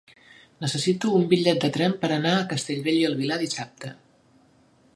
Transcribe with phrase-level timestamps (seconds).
[0.63, 3.93] Necessito un bitllet de tren per anar a Castellbell i el Vilar dissabte.